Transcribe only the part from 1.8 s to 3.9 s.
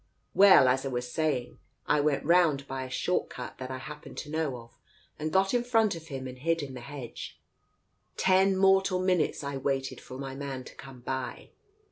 I went round by a short cut that I